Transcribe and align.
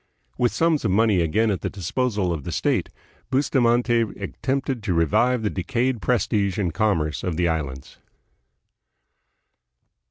With 0.35 0.51
sums 0.51 0.83
of 0.83 0.89
money 0.89 1.21
again 1.21 1.51
at 1.51 1.61
the 1.61 1.69
disposal 1.69 2.33
of 2.33 2.43
the 2.43 2.51
state, 2.51 2.89
Bustamante 3.29 4.01
attempted 4.19 4.81
to 4.81 4.95
revive 4.95 5.43
the 5.43 5.51
decayed 5.51 6.01
prestige 6.01 6.57
and 6.57 6.73
commerce 6.73 7.21
of 7.23 7.37
the 7.37 7.47
Islands. 7.47 7.99